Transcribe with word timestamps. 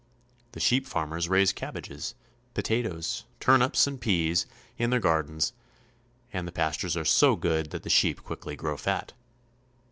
The 0.53 0.59
sheep 0.59 0.87
farmers 0.87 1.29
raise 1.29 1.53
cabbages, 1.53 2.15
potatoes, 2.55 3.25
turnips, 3.39 3.85
and 3.85 4.01
peas 4.01 4.47
in 4.79 4.89
their 4.89 4.99
gar 4.99 5.21
dens, 5.21 5.53
and 6.33 6.47
the 6.47 6.51
pastures 6.51 6.97
are 6.97 7.05
so 7.05 7.35
good 7.35 7.69
that 7.69 7.83
the 7.83 7.89
sheep 7.91 8.23
quickly 8.23 8.55
grow 8.55 8.77
fat. 8.77 9.13